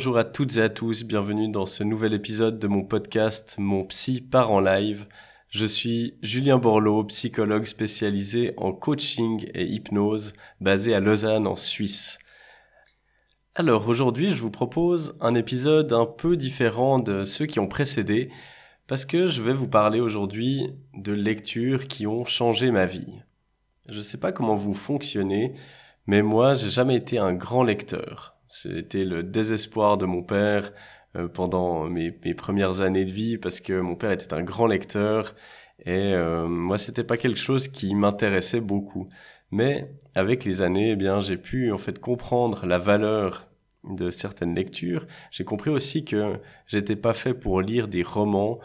[0.00, 3.84] Bonjour à toutes et à tous, bienvenue dans ce nouvel épisode de mon podcast Mon
[3.84, 5.06] Psy part en live.
[5.50, 12.18] Je suis Julien Borloo, psychologue spécialisé en coaching et hypnose, basé à Lausanne en Suisse.
[13.54, 18.30] Alors aujourd'hui, je vous propose un épisode un peu différent de ceux qui ont précédé,
[18.86, 23.20] parce que je vais vous parler aujourd'hui de lectures qui ont changé ma vie.
[23.86, 25.52] Je ne sais pas comment vous fonctionnez,
[26.06, 28.39] mais moi, j'ai jamais été un grand lecteur.
[28.50, 30.72] C'était le désespoir de mon père
[31.16, 35.36] euh, pendant mes, premières années de vie parce que mon père était un grand lecteur
[35.86, 39.08] et euh, moi c'était pas quelque chose qui m'intéressait beaucoup.
[39.52, 43.48] Mais avec les années, eh bien j'ai pu en fait comprendre la valeur
[43.84, 45.06] de certaines lectures.
[45.30, 48.58] J'ai compris aussi que j'étais pas fait pour lire des romans,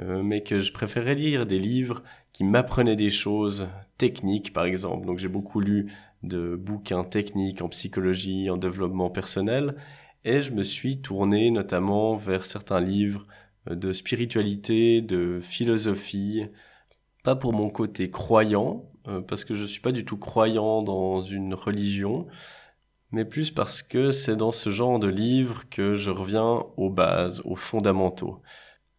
[0.00, 3.68] euh, mais que je préférais lire des livres qui m'apprenaient des choses
[3.98, 5.06] techniques, par exemple.
[5.06, 9.76] Donc j'ai beaucoup lu de bouquins techniques en psychologie, en développement personnel,
[10.24, 13.26] et je me suis tourné notamment vers certains livres
[13.68, 16.46] euh, de spiritualité, de philosophie,
[17.24, 21.22] pas pour mon côté croyant, euh, parce que je suis pas du tout croyant dans
[21.22, 22.26] une religion,
[23.10, 27.42] mais plus parce que c'est dans ce genre de livres que je reviens aux bases,
[27.44, 28.40] aux fondamentaux.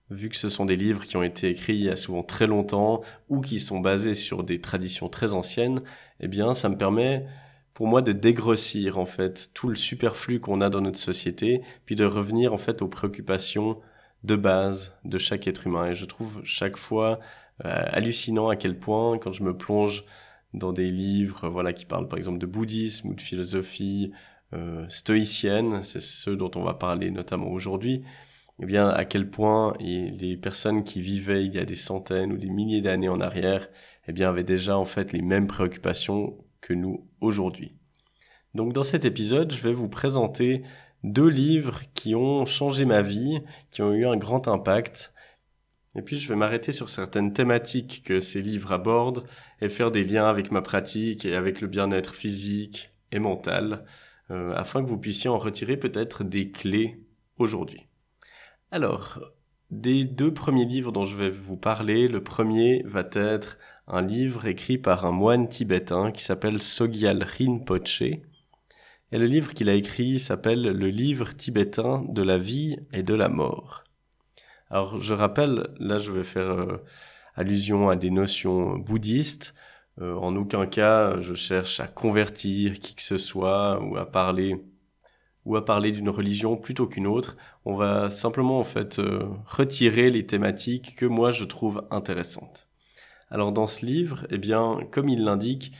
[0.09, 2.45] Vu que ce sont des livres qui ont été écrits il y a souvent très
[2.45, 5.81] longtemps ou qui sont basés sur des traditions très anciennes,
[6.19, 7.25] eh bien, ça me permet
[7.73, 11.95] pour moi de dégrossir en fait tout le superflu qu'on a dans notre société, puis
[11.95, 13.80] de revenir en fait aux préoccupations
[14.23, 15.88] de base de chaque être humain.
[15.88, 17.19] Et je trouve chaque fois
[17.66, 20.06] euh, hallucinant à quel point quand je me plonge
[20.53, 24.12] dans des livres voilà qui parlent par exemple de bouddhisme ou de philosophie
[24.53, 28.03] euh, stoïcienne, c'est ceux dont on va parler notamment aujourd'hui,
[28.62, 32.38] eh bien, à quel point les personnes qui vivaient il y a des centaines ou
[32.38, 33.68] des milliers d'années en arrière,
[34.08, 37.75] eh bien, avaient déjà en fait les mêmes préoccupations que nous aujourd'hui.
[38.53, 40.62] Donc, dans cet épisode, je vais vous présenter
[41.03, 45.13] deux livres qui ont changé ma vie, qui ont eu un grand impact.
[45.96, 49.25] Et puis, je vais m'arrêter sur certaines thématiques que ces livres abordent
[49.62, 53.86] et faire des liens avec ma pratique et avec le bien-être physique et mental,
[54.31, 57.03] euh, afin que vous puissiez en retirer peut-être des clés
[57.38, 57.88] aujourd'hui.
[58.73, 59.19] Alors,
[59.69, 64.47] des deux premiers livres dont je vais vous parler, le premier va être un livre
[64.47, 68.01] écrit par un moine tibétain qui s'appelle Sogyal Rinpoche.
[68.01, 68.23] Et
[69.12, 73.29] le livre qu'il a écrit s'appelle Le livre tibétain de la vie et de la
[73.29, 73.83] mort.
[74.72, 76.83] Alors je rappelle, là je vais faire euh,
[77.35, 79.53] allusion à des notions bouddhistes.
[80.01, 84.66] Euh, en aucun cas je cherche à convertir qui que ce soit ou à parler
[85.46, 87.38] ou à parler d'une religion plutôt qu'une autre.
[87.66, 92.68] On va simplement en fait euh, retirer les thématiques que moi je trouve intéressantes.
[93.30, 95.74] Alors dans ce livre, eh bien, comme il l'indique,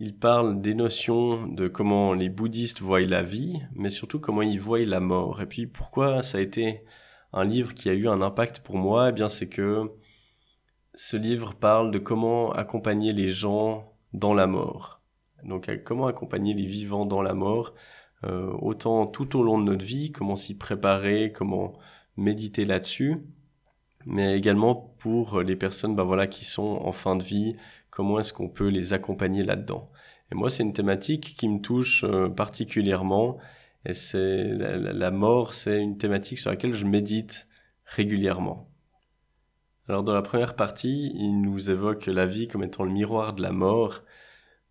[0.00, 4.60] il parle des notions de comment les bouddhistes voient la vie, mais surtout comment ils
[4.60, 5.42] voient la mort.
[5.42, 6.84] Et puis pourquoi ça a été
[7.32, 9.08] un livre qui a eu un impact pour moi?
[9.08, 9.90] Eh bien, c'est que
[10.94, 15.00] ce livre parle de comment accompagner les gens dans la mort.
[15.44, 17.74] Donc, comment accompagner les vivants dans la mort?
[18.24, 21.74] Euh, autant tout au long de notre vie, comment s'y préparer, comment
[22.16, 23.22] méditer là-dessus,
[24.06, 27.56] mais également pour les personnes bah voilà, qui sont en fin de vie,
[27.90, 29.90] comment est-ce qu'on peut les accompagner là-dedans.
[30.32, 33.38] Et moi, c'est une thématique qui me touche euh, particulièrement,
[33.84, 37.48] et c'est la, la mort, c'est une thématique sur laquelle je médite
[37.84, 38.68] régulièrement.
[39.88, 43.40] Alors dans la première partie, il nous évoque la vie comme étant le miroir de
[43.40, 44.02] la mort,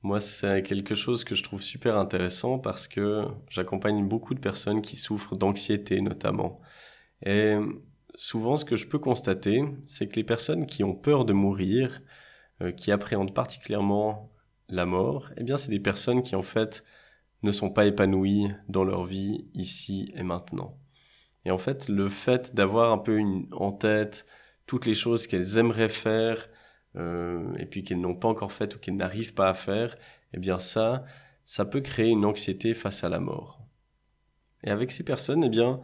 [0.03, 4.81] moi, c'est quelque chose que je trouve super intéressant parce que j'accompagne beaucoup de personnes
[4.81, 6.61] qui souffrent d'anxiété notamment.
[7.25, 7.55] Et
[8.15, 12.01] souvent, ce que je peux constater, c'est que les personnes qui ont peur de mourir,
[12.61, 14.31] euh, qui appréhendent particulièrement
[14.69, 16.83] la mort, eh bien, c'est des personnes qui en fait
[17.43, 20.77] ne sont pas épanouies dans leur vie ici et maintenant.
[21.45, 23.21] Et en fait, le fait d'avoir un peu
[23.51, 24.25] en tête
[24.65, 26.49] toutes les choses qu'elles aimeraient faire,
[26.95, 29.95] et puis qu'elles n'ont pas encore faites ou qu'elles n'arrivent pas à faire,
[30.33, 31.05] eh bien ça,
[31.45, 33.61] ça peut créer une anxiété face à la mort.
[34.63, 35.79] Et avec ces personnes, eh bien,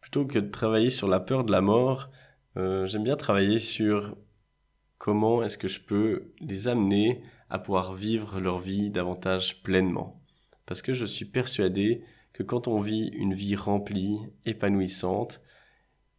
[0.00, 2.10] plutôt que de travailler sur la peur de la mort,
[2.56, 4.16] euh, j'aime bien travailler sur
[4.98, 10.20] comment est-ce que je peux les amener à pouvoir vivre leur vie davantage pleinement.
[10.66, 12.04] parce que je suis persuadé
[12.34, 15.40] que quand on vit une vie remplie, épanouissante,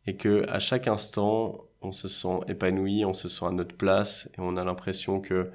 [0.08, 4.30] et que à chaque instant on se sent épanoui, on se sent à notre place
[4.38, 5.52] et on a l'impression que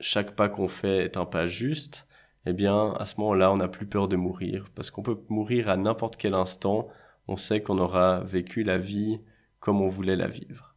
[0.00, 2.06] chaque pas qu'on fait est un pas juste,
[2.46, 5.68] eh bien à ce moment-là on n'a plus peur de mourir parce qu'on peut mourir
[5.68, 6.88] à n'importe quel instant,
[7.28, 9.20] on sait qu'on aura vécu la vie
[9.60, 10.74] comme on voulait la vivre.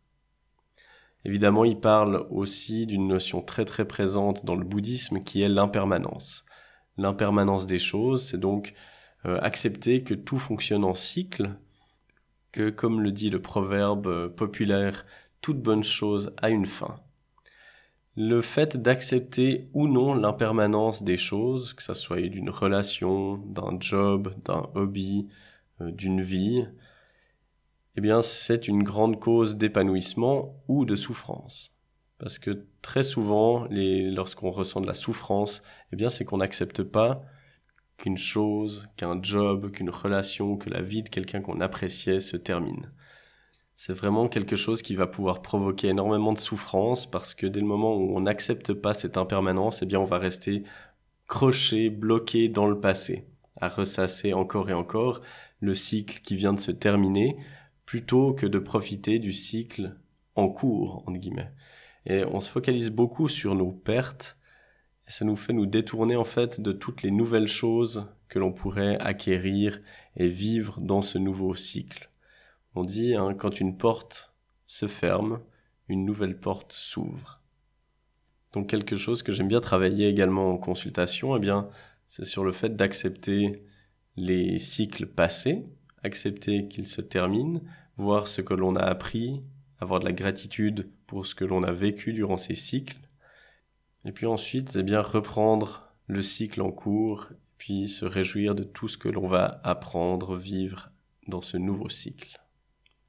[1.26, 6.46] Évidemment, il parle aussi d'une notion très très présente dans le bouddhisme qui est l'impermanence.
[6.96, 8.74] L'impermanence des choses, c'est donc
[9.26, 11.58] euh, accepter que tout fonctionne en cycle,
[12.62, 15.06] comme le dit le proverbe populaire,
[15.42, 17.00] toute bonne chose a une fin.
[18.16, 24.34] Le fait d'accepter ou non l'impermanence des choses, que ça soit d'une relation, d'un job,
[24.44, 25.28] d'un hobby,
[25.82, 26.66] euh, d'une vie,
[27.96, 31.72] eh bien c'est une grande cause d'épanouissement ou de souffrance.
[32.18, 35.62] Parce que très souvent, lorsqu'on ressent de la souffrance,
[35.92, 37.24] eh bien c'est qu'on n'accepte pas
[37.98, 42.92] qu'une chose, qu'un job, qu'une relation, que la vie de quelqu'un qu'on appréciait se termine.
[43.76, 47.68] C'est vraiment quelque chose qui va pouvoir provoquer énormément de souffrance parce que dès le
[47.68, 50.64] moment où on n'accepte pas cette impermanence, eh bien on va rester
[51.28, 53.28] croché, bloqué dans le passé,
[53.60, 55.22] à ressasser encore et encore
[55.60, 57.38] le cycle qui vient de se terminer,
[57.86, 59.96] plutôt que de profiter du cycle
[60.36, 61.52] en cours, entre guillemets.
[62.06, 64.38] Et on se focalise beaucoup sur nos pertes
[65.08, 68.98] ça nous fait nous détourner en fait de toutes les nouvelles choses que l'on pourrait
[69.00, 69.80] acquérir
[70.16, 72.10] et vivre dans ce nouveau cycle.
[72.76, 74.34] On dit, hein, quand une porte
[74.68, 75.40] se ferme,
[75.88, 77.42] une nouvelle porte s'ouvre.
[78.52, 81.70] Donc quelque chose que j'aime bien travailler également en consultation, eh bien,
[82.06, 83.64] c'est sur le fait d'accepter
[84.18, 85.66] les cycles passés,
[86.04, 87.62] accepter qu'ils se terminent,
[87.98, 89.42] voir ce que l'on a appris,
[89.80, 92.98] avoir de la gratitude pour ce que l'on a vécu durant ces cycles,
[94.08, 97.28] et puis ensuite, c'est bien reprendre le cycle en cours,
[97.58, 100.92] puis se réjouir de tout ce que l'on va apprendre, vivre
[101.28, 102.40] dans ce nouveau cycle.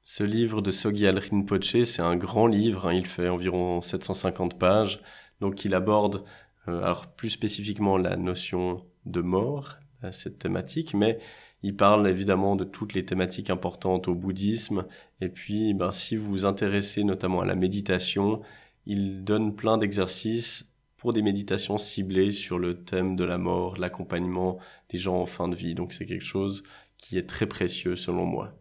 [0.03, 5.01] Ce livre de Sogyal Rinpoche, c'est un grand livre, hein, il fait environ 750 pages,
[5.39, 6.25] donc il aborde
[6.67, 9.77] euh, alors plus spécifiquement la notion de mort,
[10.11, 11.17] cette thématique, mais
[11.63, 14.85] il parle évidemment de toutes les thématiques importantes au bouddhisme,
[15.21, 18.41] et puis ben, si vous vous intéressez notamment à la méditation,
[18.85, 20.68] il donne plein d'exercices
[20.99, 24.59] pour des méditations ciblées sur le thème de la mort, l'accompagnement
[24.89, 25.73] des gens en fin de vie.
[25.73, 26.63] Donc c'est quelque chose
[26.97, 28.53] qui est très précieux selon moi.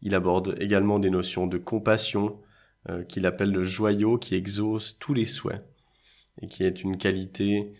[0.00, 2.40] Il aborde également des notions de compassion
[2.88, 5.62] euh, qu'il appelle le joyau qui exauce tous les souhaits
[6.40, 7.72] et qui est une qualité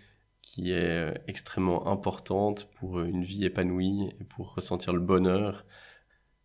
[0.43, 5.65] qui est euh, extrêmement importante pour une vie épanouie et pour ressentir le bonheur.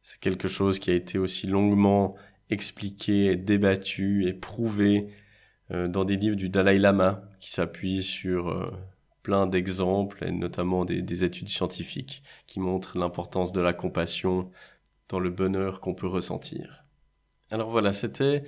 [0.01, 2.15] C'est quelque chose qui a été aussi longuement
[2.49, 5.28] expliqué, débattu et prouvé euh,
[5.69, 8.71] dans des livres du Dalai Lama qui s'appuient sur euh,
[9.23, 14.49] plein d'exemples et notamment des, des, études scientifiques qui montrent l'importance de la compassion
[15.09, 16.85] dans le bonheur qu'on peut ressentir.
[17.51, 18.43] Alors voilà, c'était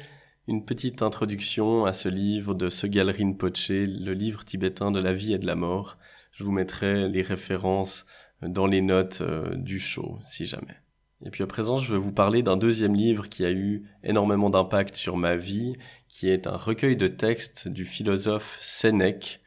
[0.48, 5.34] une petite introduction à ce livre de Sogyal Rinpoche, le livre tibétain de la vie
[5.34, 5.98] et de la mort.
[6.32, 8.06] Je vous mettrai les références
[8.42, 10.81] dans les notes euh, du show, si jamais.
[11.24, 14.50] Et puis à présent, je vais vous parler d'un deuxième livre qui a eu énormément
[14.50, 15.76] d'impact sur ma vie,
[16.10, 19.42] qui est un recueil de textes du philosophe Sénèque,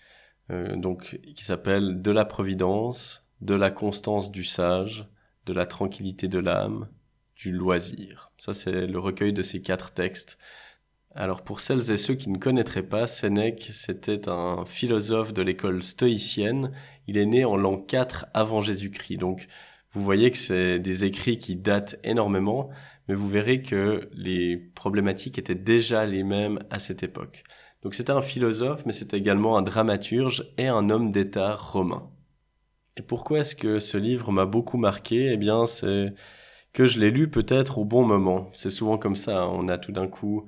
[0.50, 5.08] euh, donc qui s'appelle De la providence, de la constance du sage,
[5.46, 6.89] de la tranquillité de l'âme,
[7.37, 8.31] du loisir.
[8.39, 10.39] Ça, c'est le recueil de ces quatre textes.
[11.17, 15.82] Alors pour celles et ceux qui ne connaîtraient pas, Sénèque, c'était un philosophe de l'école
[15.82, 16.72] stoïcienne.
[17.06, 19.46] Il est né en l'an 4 avant Jésus-Christ, donc
[19.94, 22.70] vous voyez que c'est des écrits qui datent énormément,
[23.08, 27.44] mais vous verrez que les problématiques étaient déjà les mêmes à cette époque.
[27.82, 32.10] Donc c'était un philosophe, mais c'était également un dramaturge et un homme d'État romain.
[32.96, 35.32] Et pourquoi est-ce que ce livre m'a beaucoup marqué?
[35.32, 36.15] Eh bien, c'est
[36.72, 38.51] que je l'ai lu peut-être au bon moment.
[38.53, 39.51] C'est souvent comme ça, hein.
[39.53, 40.46] on a tout d'un coup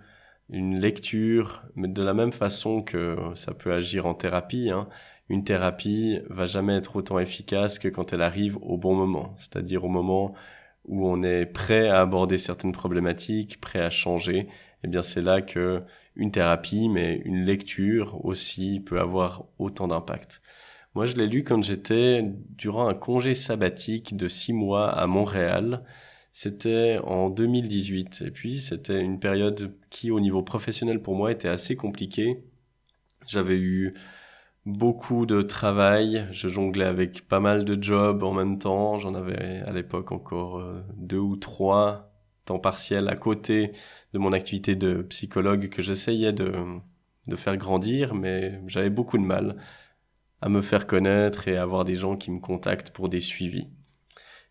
[0.48, 4.70] une lecture, mais de la même façon que ça peut agir en thérapie.
[4.70, 4.88] Hein
[5.28, 9.84] une thérapie va jamais être autant efficace que quand elle arrive au bon moment, c'est-à-dire
[9.84, 10.34] au moment
[10.84, 14.48] où on est prêt à aborder certaines problématiques, prêt à changer,
[14.84, 15.82] eh bien c'est là que
[16.16, 20.40] une thérapie, mais une lecture aussi peut avoir autant d'impact.
[20.94, 22.24] Moi, je l'ai lu quand j'étais
[22.56, 25.84] durant un congé sabbatique de six mois à Montréal.
[26.32, 28.22] C'était en 2018.
[28.26, 32.42] Et puis, c'était une période qui, au niveau professionnel pour moi, était assez compliquée.
[33.26, 33.92] J'avais eu
[34.66, 36.26] beaucoup de travail.
[36.32, 38.98] Je jonglais avec pas mal de jobs en même temps.
[38.98, 42.12] J'en avais à l'époque encore euh, deux ou trois
[42.44, 43.72] temps partiels à côté
[44.12, 46.52] de mon activité de psychologue que j'essayais de,
[47.28, 49.56] de faire grandir, mais j'avais beaucoup de mal.
[50.40, 53.68] à me faire connaître et à avoir des gens qui me contactent pour des suivis.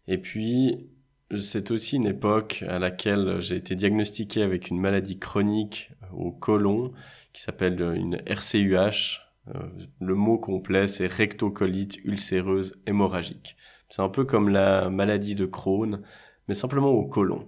[0.07, 0.89] Et puis,
[1.37, 6.93] c'est aussi une époque à laquelle j'ai été diagnostiqué avec une maladie chronique au côlon
[7.33, 9.24] qui s'appelle une RCUH.
[9.53, 9.59] Euh,
[9.99, 13.55] le mot complet, c'est rectocolite ulcéreuse hémorragique.
[13.89, 16.01] C'est un peu comme la maladie de Crohn,
[16.47, 17.47] mais simplement au côlon.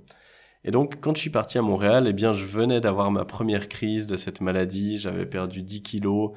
[0.63, 3.70] Et donc, quand je suis parti à Montréal, eh bien, je venais d'avoir ma première
[3.70, 4.98] crise de cette maladie.
[4.98, 6.32] J'avais perdu 10 kilos.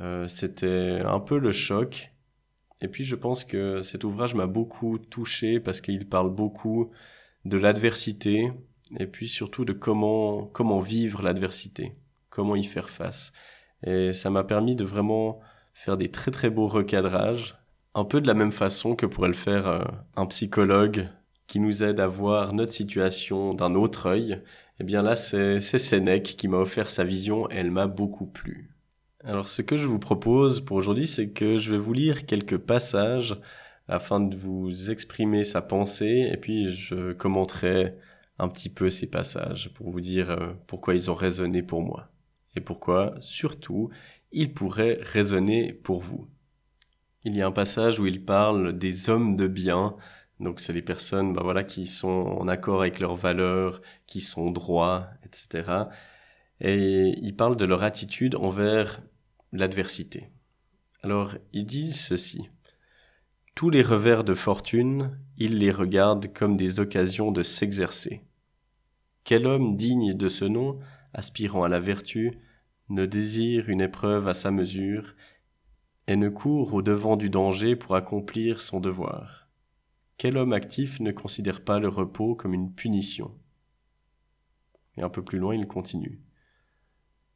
[0.00, 2.12] Euh, c'était un peu le choc.
[2.80, 6.90] Et puis, je pense que cet ouvrage m'a beaucoup touché parce qu'il parle beaucoup
[7.44, 8.50] de l'adversité
[8.98, 11.96] et puis surtout de comment, comment vivre l'adversité,
[12.30, 13.32] comment y faire face.
[13.84, 15.40] Et ça m'a permis de vraiment
[15.74, 17.56] faire des très très beaux recadrages,
[17.94, 19.84] un peu de la même façon que pourrait le faire euh,
[20.16, 21.08] un psychologue
[21.46, 24.42] qui nous aide à voir notre situation d'un autre œil,
[24.80, 27.48] eh bien là, c'est Sénèque qui m'a offert sa vision.
[27.50, 28.70] Et elle m'a beaucoup plu.
[29.24, 32.58] Alors ce que je vous propose pour aujourd'hui, c'est que je vais vous lire quelques
[32.58, 33.40] passages
[33.88, 36.28] afin de vous exprimer sa pensée.
[36.32, 37.94] Et puis je commenterai
[38.38, 42.10] un petit peu ces passages pour vous dire euh, pourquoi ils ont résonné pour moi
[42.56, 43.14] et pourquoi?
[43.20, 43.90] Surtout
[44.32, 46.28] ils pourraient résonner pour vous.
[47.24, 49.96] Il y a un passage où il parle des hommes de bien
[50.40, 54.50] donc c'est les personnes bah voilà, qui sont en accord avec leurs valeurs, qui sont
[54.50, 55.84] droits, etc.
[56.60, 59.02] Et il parle de leur attitude envers
[59.52, 60.30] l'adversité.
[61.02, 62.48] Alors il dit ceci.
[63.54, 68.22] Tous les revers de fortune, il les regarde comme des occasions de s'exercer.
[69.24, 70.78] Quel homme digne de ce nom,
[71.14, 72.38] aspirant à la vertu,
[72.88, 75.14] ne désire une épreuve à sa mesure,
[76.06, 79.46] et ne court au devant du danger pour accomplir son devoir
[80.18, 83.34] quel homme actif ne considère pas le repos comme une punition?
[84.96, 86.22] Et un peu plus loin, il continue.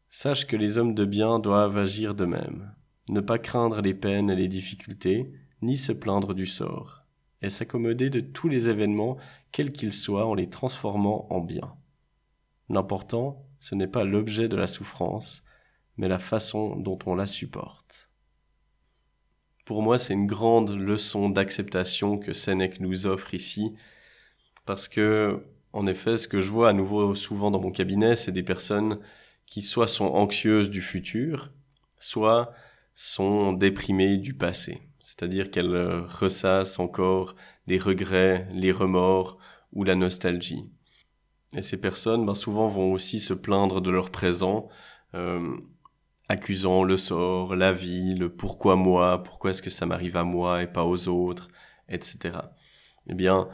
[0.08, 2.74] Sache que les hommes de bien doivent agir de même,
[3.10, 5.30] ne pas craindre les peines et les difficultés,
[5.60, 7.04] ni se plaindre du sort,
[7.42, 9.18] et s'accommoder de tous les événements,
[9.52, 11.74] quels qu'ils soient, en les transformant en bien.
[12.70, 15.44] L'important, ce n'est pas l'objet de la souffrance,
[15.96, 18.08] mais la façon dont on la supporte.
[19.66, 23.74] Pour moi, c'est une grande leçon d'acceptation que Sénèque nous offre ici,
[24.66, 28.32] parce que, en effet, ce que je vois à nouveau souvent dans mon cabinet, c'est
[28.32, 28.98] des personnes
[29.46, 31.52] qui soit sont anxieuses du futur,
[31.98, 32.52] soit
[32.94, 34.80] sont déprimées du passé.
[35.02, 37.34] C'est-à-dire qu'elles ressassent encore
[37.66, 39.38] les regrets, les remords
[39.72, 40.70] ou la nostalgie.
[41.54, 44.68] Et ces personnes, ben, souvent, vont aussi se plaindre de leur présent,
[45.14, 45.56] euh,
[46.28, 50.62] accusant le sort, la vie, le pourquoi moi, pourquoi est-ce que ça m'arrive à moi
[50.62, 51.48] et pas aux autres,
[51.88, 52.38] etc.
[53.08, 53.48] Eh bien,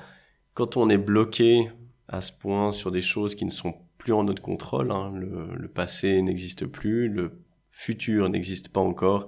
[0.52, 1.70] quand on est bloqué
[2.08, 5.68] à ce point sur des choses qui ne sont plus en notre contrôle, hein, le,
[5.68, 9.26] passé n'existe plus, le futur n'existe pas encore,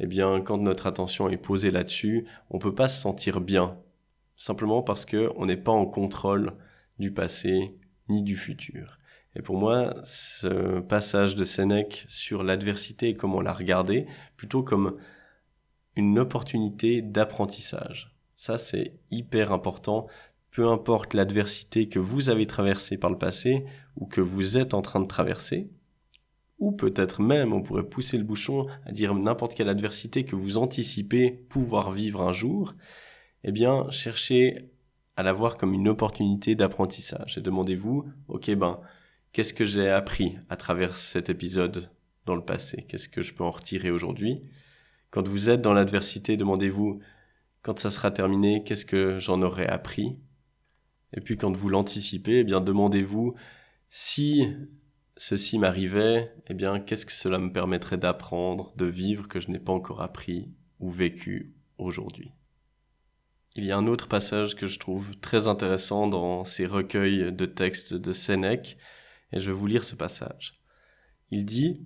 [0.00, 3.78] eh bien, quand notre attention est posée là-dessus, on peut pas se sentir bien,
[4.36, 6.54] simplement parce que on n'est pas en contrôle
[6.98, 7.66] du passé
[8.08, 8.98] ni du futur.
[9.36, 14.96] Et pour moi, ce passage de Sénèque sur l'adversité et comment la regarder, plutôt comme
[15.96, 18.14] une opportunité d'apprentissage.
[18.36, 20.06] Ça, c'est hyper important.
[20.50, 23.64] Peu importe l'adversité que vous avez traversée par le passé
[23.96, 25.70] ou que vous êtes en train de traverser,
[26.58, 30.58] ou peut-être même on pourrait pousser le bouchon à dire n'importe quelle adversité que vous
[30.58, 32.74] anticipez pouvoir vivre un jour,
[33.44, 34.70] eh bien, cherchez
[35.18, 37.38] à la voir comme une opportunité d'apprentissage.
[37.38, 38.78] Et demandez-vous, ok ben,
[39.32, 41.90] qu'est-ce que j'ai appris à travers cet épisode
[42.24, 42.86] dans le passé?
[42.88, 44.44] Qu'est-ce que je peux en retirer aujourd'hui?
[45.10, 47.00] Quand vous êtes dans l'adversité, demandez-vous,
[47.62, 50.20] quand ça sera terminé, qu'est-ce que j'en aurai appris?
[51.12, 53.34] Et puis quand vous l'anticipez, eh bien demandez-vous,
[53.88, 54.44] si
[55.16, 59.58] ceci m'arrivait, eh bien qu'est-ce que cela me permettrait d'apprendre, de vivre que je n'ai
[59.58, 62.30] pas encore appris ou vécu aujourd'hui?
[63.58, 67.44] Il y a un autre passage que je trouve très intéressant dans ces recueils de
[67.44, 68.78] textes de Sénèque,
[69.32, 70.54] et je vais vous lire ce passage.
[71.32, 71.84] Il dit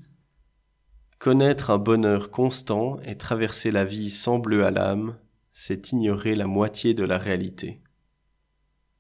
[1.19, 5.17] Connaître un bonheur constant et traverser la vie sans bleu à l'âme,
[5.53, 7.81] c'est ignorer la moitié de la réalité.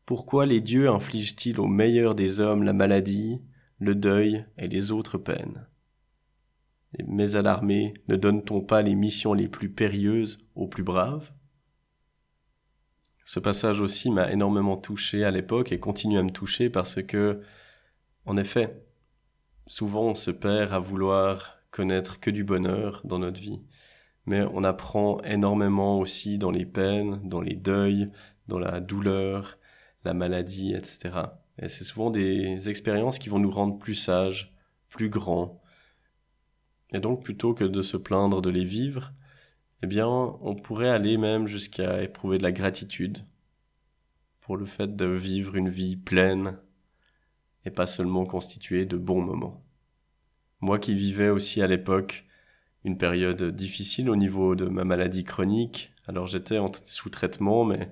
[0.06, 3.42] Pourquoi les dieux infligent-ils aux meilleurs des hommes la maladie,
[3.80, 5.66] le deuil et les autres peines?
[7.06, 11.32] Mais à l'armée, ne donne-t-on pas les missions les plus périlleuses aux plus braves?
[13.24, 17.40] Ce passage aussi m'a énormément touché à l'époque et continue à me toucher parce que
[18.26, 18.84] en effet,
[19.66, 23.60] souvent on se perd à vouloir connaître que du bonheur dans notre vie,
[24.26, 28.10] mais on apprend énormément aussi dans les peines, dans les deuils,
[28.48, 29.58] dans la douleur,
[30.04, 31.10] la maladie, etc.
[31.58, 34.54] Et c'est souvent des expériences qui vont nous rendre plus sages,
[34.88, 35.60] plus grands.
[36.92, 39.12] Et donc plutôt que de se plaindre de les vivre,
[39.82, 43.18] eh bien, on pourrait aller même jusqu'à éprouver de la gratitude
[44.40, 46.58] pour le fait de vivre une vie pleine
[47.64, 49.62] et pas seulement constituée de bons moments.
[50.60, 52.24] Moi qui vivais aussi à l'époque
[52.84, 57.90] une période difficile au niveau de ma maladie chronique, alors j'étais sous traitement, mais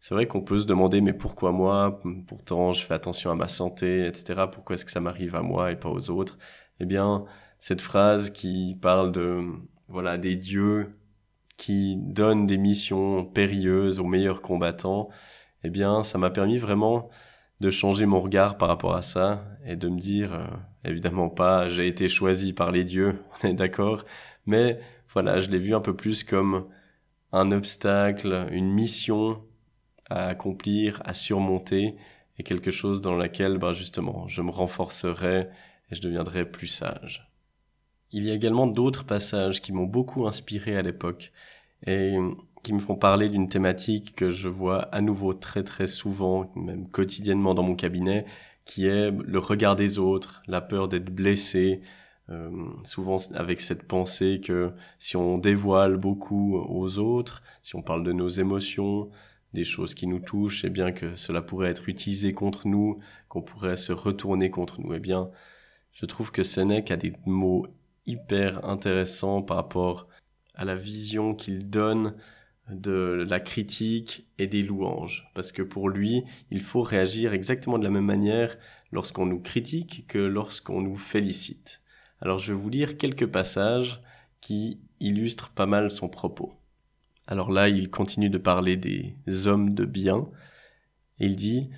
[0.00, 2.00] c'est vrai qu'on peut se demander mais pourquoi moi?
[2.26, 4.50] Pourtant je fais attention à ma santé, etc.
[4.50, 6.38] Pourquoi est-ce que ça m'arrive à moi et pas aux autres?
[6.80, 7.24] Eh bien,
[7.58, 9.44] cette phrase qui parle de
[9.88, 10.94] voilà des dieux
[11.62, 15.10] qui donnent des missions périlleuses aux meilleurs combattants,
[15.62, 17.08] eh bien, ça m'a permis vraiment
[17.60, 20.46] de changer mon regard par rapport à ça et de me dire, euh,
[20.84, 24.04] évidemment pas, j'ai été choisi par les dieux, on est d'accord,
[24.44, 24.80] mais
[25.12, 26.66] voilà, je l'ai vu un peu plus comme
[27.30, 29.40] un obstacle, une mission
[30.10, 31.94] à accomplir, à surmonter,
[32.38, 35.48] et quelque chose dans laquelle, bah, justement, je me renforcerai
[35.90, 37.31] et je deviendrai plus sage.
[38.12, 41.32] Il y a également d'autres passages qui m'ont beaucoup inspiré à l'époque
[41.86, 42.16] et
[42.62, 46.88] qui me font parler d'une thématique que je vois à nouveau très très souvent, même
[46.88, 48.24] quotidiennement dans mon cabinet,
[48.64, 51.80] qui est le regard des autres, la peur d'être blessé,
[52.30, 52.50] euh,
[52.84, 58.12] souvent avec cette pensée que si on dévoile beaucoup aux autres, si on parle de
[58.12, 59.10] nos émotions,
[59.52, 63.00] des choses qui nous touchent, et eh bien que cela pourrait être utilisé contre nous,
[63.28, 64.94] qu'on pourrait se retourner contre nous.
[64.94, 65.30] Eh bien,
[65.92, 67.66] je trouve que Sénèque a des mots
[68.06, 70.08] hyper intéressants par rapport
[70.54, 72.14] à la vision qu'il donne
[72.68, 75.30] de la critique et des louanges.
[75.34, 78.56] Parce que pour lui, il faut réagir exactement de la même manière
[78.92, 81.80] lorsqu'on nous critique que lorsqu'on nous félicite.
[82.20, 84.00] Alors je vais vous lire quelques passages
[84.40, 86.54] qui illustrent pas mal son propos.
[87.26, 89.14] Alors là, il continue de parler des
[89.46, 90.28] hommes de bien.
[91.18, 91.70] Il dit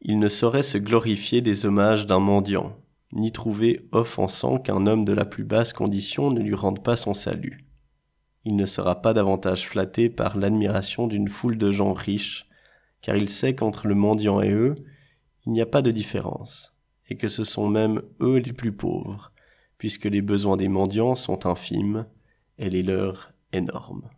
[0.00, 2.76] Il ne saurait se glorifier des hommages d'un mendiant,
[3.12, 7.14] ni trouver offensant qu'un homme de la plus basse condition ne lui rende pas son
[7.14, 7.68] salut
[8.48, 12.48] il ne sera pas davantage flatté par l'admiration d'une foule de gens riches,
[13.02, 14.74] car il sait qu'entre le mendiant et eux,
[15.44, 16.74] il n'y a pas de différence,
[17.10, 19.32] et que ce sont même eux les plus pauvres,
[19.76, 22.06] puisque les besoins des mendiants sont infimes
[22.56, 24.08] et les leurs énormes.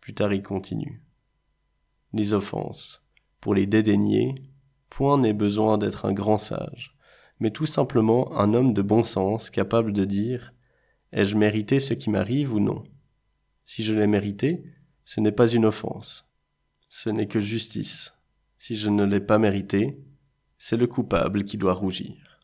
[0.00, 1.02] Plus tard il continue.
[2.12, 3.04] Les offenses,
[3.40, 4.34] pour les dédaigner,
[4.90, 6.95] point n'est besoin d'être un grand sage,
[7.40, 10.52] mais tout simplement un homme de bon sens capable de dire
[11.12, 12.84] Ai-je mérité ce qui m'arrive ou non?
[13.64, 14.64] Si je l'ai mérité,
[15.04, 16.28] ce n'est pas une offense.
[16.88, 18.14] Ce n'est que justice.
[18.58, 19.98] Si je ne l'ai pas mérité,
[20.58, 22.40] c'est le coupable qui doit rougir.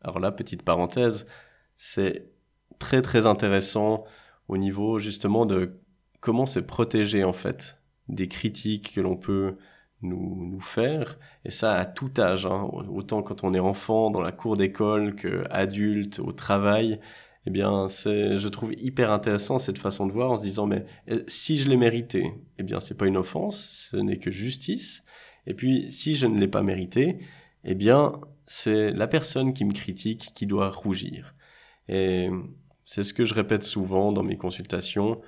[0.00, 1.26] Alors là, petite parenthèse,
[1.76, 2.30] c'est
[2.78, 4.04] très très intéressant
[4.48, 5.80] au niveau justement de
[6.20, 7.78] comment se protéger en fait
[8.08, 9.56] des critiques que l'on peut
[10.02, 12.68] nous, nous faire, et ça à tout âge, hein.
[12.88, 17.00] autant quand on est enfant dans la cour d'école que adulte au travail,
[17.46, 20.84] eh bien, c'est, je trouve hyper intéressant cette façon de voir en se disant, mais
[21.08, 25.02] eh, si je l'ai mérité, eh bien, c'est pas une offense, ce n'est que justice.
[25.46, 27.18] Et puis, si je ne l'ai pas mérité,
[27.64, 28.12] eh bien,
[28.46, 31.34] c'est la personne qui me critique qui doit rougir.
[31.88, 32.28] Et
[32.84, 35.20] c'est ce que je répète souvent dans mes consultations.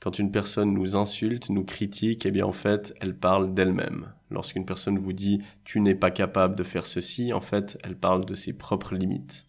[0.00, 4.12] Quand une personne nous insulte, nous critique, eh bien en fait, elle parle d'elle-même.
[4.30, 8.24] Lorsqu'une personne vous dit tu n'es pas capable de faire ceci, en fait, elle parle
[8.24, 9.46] de ses propres limites.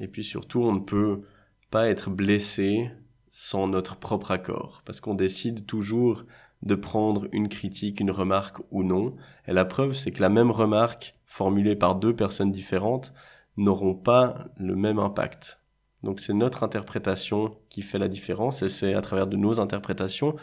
[0.00, 1.22] Et puis surtout, on ne peut
[1.70, 2.90] pas être blessé
[3.30, 6.24] sans notre propre accord, parce qu'on décide toujours
[6.62, 9.16] de prendre une critique, une remarque ou non.
[9.46, 13.12] Et la preuve, c'est que la même remarque formulée par deux personnes différentes
[13.56, 15.61] n'auront pas le même impact.
[16.02, 20.36] Donc c'est notre interprétation qui fait la différence et c'est à travers de nos interprétations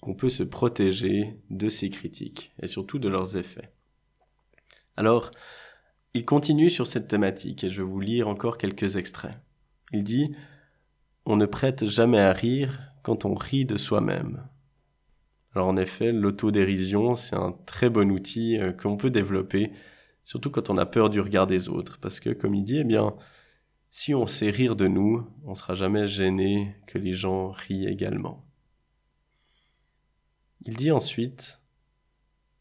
[0.00, 3.72] qu'on peut se protéger de ces critiques et surtout de leurs effets.
[4.96, 5.30] Alors,
[6.14, 9.36] il continue sur cette thématique et je vais vous lire encore quelques extraits.
[9.92, 10.34] Il dit
[11.24, 14.46] On ne prête jamais à rire quand on rit de soi-même.
[15.54, 19.72] Alors en effet, l'autodérision, c'est un très bon outil euh, qu'on peut développer,
[20.24, 22.84] surtout quand on a peur du regard des autres, parce que comme il dit, eh
[22.84, 23.14] bien,
[23.98, 28.44] si on sait rire de nous, on sera jamais gêné que les gens rient également.
[30.66, 31.62] Il dit ensuite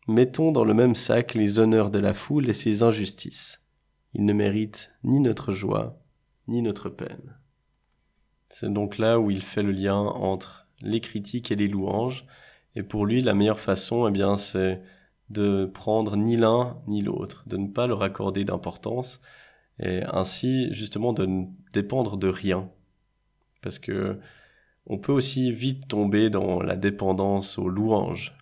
[0.07, 3.61] Mettons dans le même sac les honneurs de la foule et ses injustices.
[4.13, 6.01] Ils ne méritent ni notre joie,
[6.47, 7.37] ni notre peine.
[8.49, 12.25] C'est donc là où il fait le lien entre les critiques et les louanges,
[12.75, 14.81] et pour lui, la meilleure façon, eh bien, c'est
[15.29, 19.19] de prendre ni l'un ni l'autre, de ne pas leur accorder d'importance,
[19.79, 22.69] et ainsi, justement, de ne dépendre de rien.
[23.61, 24.19] Parce que
[24.87, 28.37] on peut aussi vite tomber dans la dépendance aux louanges,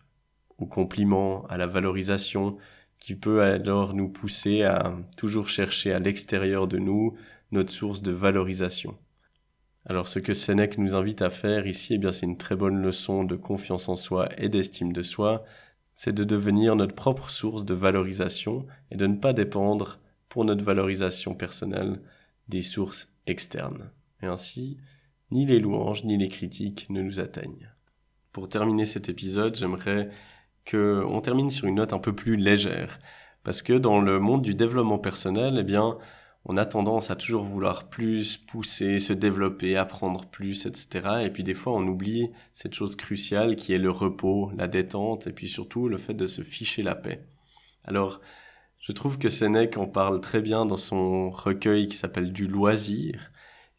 [0.58, 2.58] au compliment, à la valorisation,
[3.00, 7.16] qui peut alors nous pousser à toujours chercher à l'extérieur de nous
[7.52, 8.98] notre source de valorisation.
[9.86, 12.82] Alors ce que Sénèque nous invite à faire ici, eh bien c'est une très bonne
[12.82, 15.44] leçon de confiance en soi et d'estime de soi,
[15.94, 20.00] c'est de devenir notre propre source de valorisation et de ne pas dépendre
[20.34, 22.02] pour notre valorisation personnelle
[22.48, 23.92] des sources externes.
[24.24, 24.80] Et ainsi,
[25.30, 27.70] ni les louanges ni les critiques ne nous atteignent.
[28.32, 30.10] Pour terminer cet épisode, j'aimerais
[30.66, 32.98] que on termine sur une note un peu plus légère,
[33.44, 36.00] parce que dans le monde du développement personnel, eh bien,
[36.46, 41.10] on a tendance à toujours vouloir plus, pousser, se développer, apprendre plus, etc.
[41.26, 45.28] Et puis des fois, on oublie cette chose cruciale qui est le repos, la détente,
[45.28, 47.24] et puis surtout le fait de se ficher la paix.
[47.86, 48.20] Alors,
[48.84, 53.32] je trouve que Sénèque en parle très bien dans son recueil qui s'appelle Du loisir.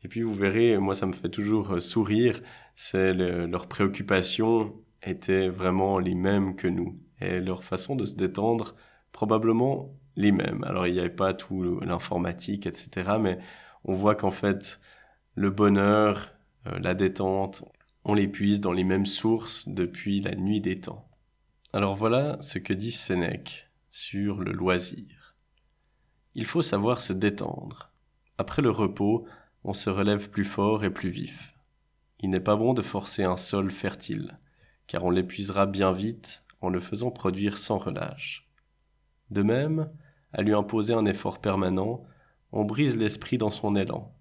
[0.03, 2.41] Et puis vous verrez, moi ça me fait toujours euh, sourire,
[2.75, 6.99] c'est leurs préoccupations étaient vraiment les mêmes que nous.
[7.21, 8.77] Et leur façon de se détendre,
[9.13, 10.65] probablement les mêmes.
[10.65, 13.19] Alors il n'y avait pas tout l'informatique, etc.
[13.21, 13.39] Mais
[13.85, 14.81] on voit qu'en fait,
[15.35, 16.33] le bonheur,
[16.67, 17.63] euh, la détente,
[18.07, 21.07] on les puise dans les mêmes sources depuis la nuit des temps.
[21.75, 25.37] Alors voilà ce que dit Sénèque sur le loisir.
[26.35, 27.93] Il faut savoir se détendre.
[28.39, 29.25] Après le repos,
[29.63, 31.55] on se relève plus fort et plus vif.
[32.19, 34.41] Il n'est pas bon de forcer un sol fertile,
[34.89, 38.51] car on l'épuisera bien vite en le faisant produire sans relâche.
[39.31, 39.89] De même,
[40.33, 42.03] à lui imposer un effort permanent,
[42.51, 44.13] on brise l'esprit dans son élan.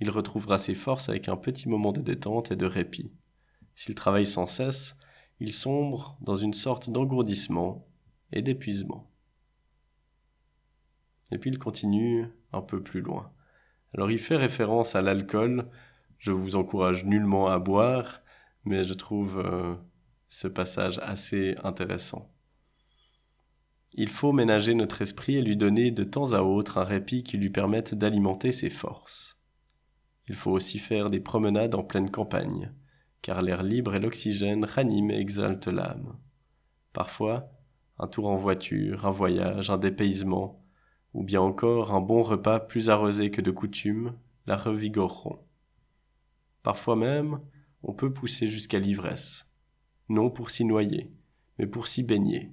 [0.00, 3.12] Il retrouvera ses forces avec un petit moment de détente et de répit.
[3.76, 4.96] S'il travaille sans cesse,
[5.38, 7.86] il sombre dans une sorte d'engourdissement
[8.32, 9.10] et d'épuisement.
[11.32, 13.32] Et puis il continue un peu plus loin.
[13.94, 15.68] Alors il fait référence à l'alcool,
[16.18, 18.20] je vous encourage nullement à boire,
[18.64, 19.74] mais je trouve euh,
[20.28, 22.32] ce passage assez intéressant.
[23.92, 27.38] Il faut ménager notre esprit et lui donner de temps à autre un répit qui
[27.38, 29.40] lui permette d'alimenter ses forces.
[30.28, 32.72] Il faut aussi faire des promenades en pleine campagne,
[33.22, 36.18] car l'air libre et l'oxygène raniment et exaltent l'âme.
[36.92, 37.55] Parfois,
[37.98, 40.62] un tour en voiture, un voyage, un dépaysement,
[41.14, 44.14] ou bien encore un bon repas plus arrosé que de coutume,
[44.46, 45.38] la revigoreront.
[46.62, 47.40] Parfois même,
[47.82, 49.46] on peut pousser jusqu'à l'ivresse,
[50.08, 51.12] non pour s'y noyer,
[51.58, 52.52] mais pour s'y baigner,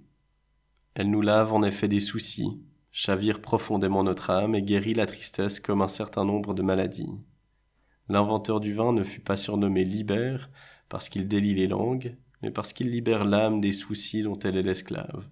[0.95, 5.59] elle nous lave en effet des soucis, chavire profondément notre âme et guérit la tristesse
[5.59, 7.09] comme un certain nombre de maladies.
[8.09, 10.51] L'inventeur du vin ne fut pas surnommé Libère
[10.89, 14.63] parce qu'il délie les langues, mais parce qu'il libère l'âme des soucis dont elle est
[14.63, 15.27] l'esclave,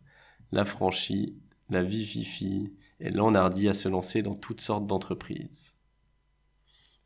[0.52, 1.36] la franchit,
[1.70, 5.76] la vivifie et l'enhardit à se lancer dans toutes sortes d'entreprises.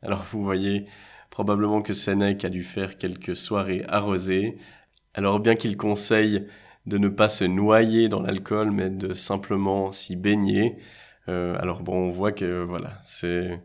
[0.02, 0.86] Alors vous voyez,
[1.30, 4.56] probablement que Sénèque a dû faire quelques soirées arrosées,
[5.14, 6.46] alors bien qu'il conseille
[6.86, 10.76] de ne pas se noyer dans l'alcool, mais de simplement s'y baigner.
[11.28, 13.60] Euh, alors bon, on voit que voilà, c'est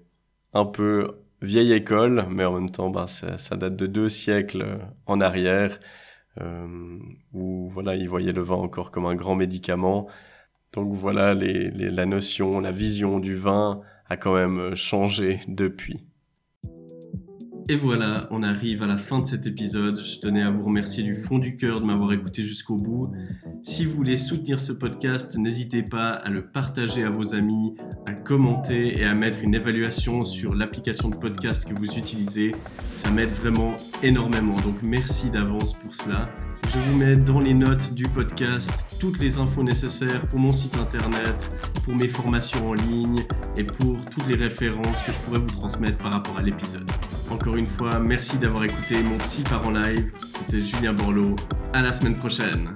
[0.53, 5.21] un peu vieille école, mais en même temps, bah, ça, date de deux siècles en
[5.21, 5.79] arrière,
[6.39, 6.99] euh,
[7.33, 10.07] où voilà, ils voyaient le vin encore comme un grand médicament.
[10.73, 16.05] Donc voilà, les, la notion, la vision du vin a quand même changé depuis.
[17.69, 19.99] Et voilà, on arrive à la fin de cet épisode.
[19.99, 23.11] Je tenais à vous remercier du fond du cœur de m'avoir écouté jusqu'au bout.
[23.61, 28.13] Si vous voulez soutenir ce podcast, n'hésitez pas à le partager à vos amis, à
[28.13, 32.53] commenter et à mettre une évaluation sur l'application de podcast que vous utilisez.
[32.95, 34.55] Ça m'aide vraiment énormément.
[34.61, 36.29] Donc merci d'avance pour cela.
[36.73, 40.77] Je vous mets dans les notes du podcast toutes les infos nécessaires pour mon site
[40.77, 41.49] internet,
[41.83, 43.23] pour mes formations en ligne
[43.57, 46.89] et pour toutes les références que je pourrais vous transmettre par rapport à l'épisode.
[47.55, 50.11] Une fois, merci d'avoir écouté mon petit part en live.
[50.17, 51.35] C'était Julien Borloo.
[51.73, 52.75] À la semaine prochaine.